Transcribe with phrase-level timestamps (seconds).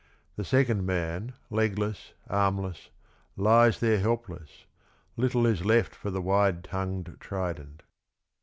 [0.35, 2.89] The second man, legless, armless,
[3.37, 4.65] lies there helpless.
[5.15, 7.83] Little is left for the wide tongued trident.